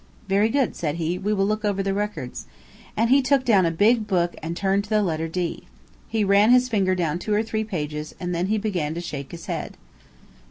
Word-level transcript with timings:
"Very 0.27 0.49
good," 0.49 0.75
said 0.75 0.95
he. 0.95 1.19
"We 1.19 1.31
will 1.31 1.45
look 1.45 1.63
over 1.63 1.83
the 1.83 1.93
records," 1.93 2.47
and 2.97 3.11
he 3.11 3.21
took 3.21 3.45
down 3.45 3.67
a 3.67 3.71
big 3.71 4.07
book 4.07 4.35
and 4.41 4.57
turned 4.57 4.83
to 4.85 4.89
the 4.89 5.03
letter 5.03 5.27
D. 5.27 5.67
He 6.07 6.23
ran 6.23 6.49
his 6.49 6.69
finger 6.69 6.95
down 6.95 7.19
two 7.19 7.35
or 7.35 7.43
three 7.43 7.63
pages, 7.63 8.15
and 8.19 8.33
then 8.33 8.47
he 8.47 8.57
began 8.57 8.95
to 8.95 8.99
shake 9.01 9.31
his 9.31 9.45
head. 9.45 9.77